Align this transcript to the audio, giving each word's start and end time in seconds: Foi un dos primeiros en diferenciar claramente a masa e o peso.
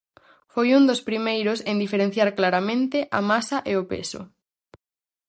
Foi 0.53 0.67
un 0.77 0.83
dos 0.89 1.01
primeiros 1.09 1.59
en 1.69 1.75
diferenciar 1.83 2.29
claramente 2.39 2.97
a 3.17 3.19
masa 3.31 3.57
e 3.71 3.73
o 3.81 3.83
peso. 3.91 4.21